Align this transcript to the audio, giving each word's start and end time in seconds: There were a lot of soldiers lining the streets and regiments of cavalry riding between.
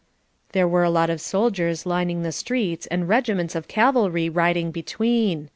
There 0.53 0.67
were 0.67 0.81
a 0.81 0.89
lot 0.89 1.11
of 1.11 1.21
soldiers 1.21 1.85
lining 1.85 2.23
the 2.23 2.31
streets 2.31 2.87
and 2.87 3.07
regiments 3.07 3.53
of 3.53 3.67
cavalry 3.67 4.29
riding 4.29 4.71
between. 4.71 5.49